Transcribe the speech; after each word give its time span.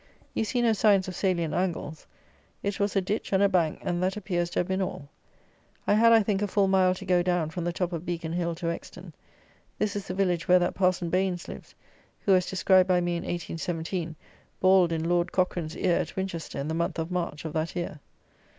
You 0.33 0.45
see 0.45 0.63
no 0.63 0.73
signs 0.73 1.07
of 1.07 1.13
salliant 1.13 1.53
angles. 1.53 2.07
It 2.63 2.79
was 2.79 2.95
a 2.95 3.01
ditch 3.01 3.31
and 3.31 3.43
a 3.43 3.47
bank, 3.47 3.77
and 3.83 4.01
that 4.01 4.17
appears 4.17 4.49
to 4.49 4.59
have 4.59 4.67
been 4.67 4.81
all. 4.81 5.09
I 5.85 5.93
had, 5.93 6.11
I 6.11 6.23
think, 6.23 6.41
a 6.41 6.47
full 6.47 6.67
mile 6.67 6.95
to 6.95 7.05
go 7.05 7.21
down 7.21 7.51
from 7.51 7.65
the 7.65 7.71
top 7.71 7.93
of 7.93 8.03
Beacon 8.03 8.33
Hill 8.33 8.55
to 8.55 8.71
Exton. 8.71 9.13
This 9.77 9.95
is 9.95 10.07
the 10.07 10.15
village 10.15 10.47
where 10.47 10.57
that 10.57 10.73
Parson 10.73 11.11
Baines 11.11 11.47
lives 11.47 11.75
who, 12.21 12.33
as 12.33 12.49
described 12.49 12.87
by 12.87 12.99
me 12.99 13.15
in 13.17 13.21
1817, 13.21 14.15
bawled 14.59 14.91
in 14.91 15.07
Lord 15.07 15.31
Cochrane's 15.31 15.77
ear 15.77 15.97
at 15.97 16.15
Winchester 16.15 16.57
in 16.59 16.67
the 16.67 16.73
month 16.73 16.97
of 16.97 17.11
March 17.11 17.45
of 17.45 17.53
that 17.53 17.75
year. 17.75 17.99